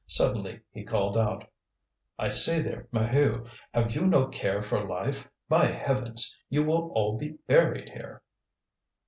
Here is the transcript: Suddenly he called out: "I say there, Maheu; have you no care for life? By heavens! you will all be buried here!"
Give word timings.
Suddenly 0.07 0.61
he 0.71 0.83
called 0.83 1.15
out: 1.15 1.47
"I 2.17 2.27
say 2.29 2.59
there, 2.59 2.87
Maheu; 2.91 3.47
have 3.71 3.93
you 3.93 4.01
no 4.07 4.29
care 4.29 4.63
for 4.63 4.83
life? 4.83 5.29
By 5.47 5.67
heavens! 5.67 6.35
you 6.49 6.63
will 6.63 6.89
all 6.95 7.19
be 7.19 7.37
buried 7.47 7.89
here!" 7.89 8.23